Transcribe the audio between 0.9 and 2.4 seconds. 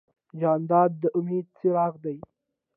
د امید څراغ دی.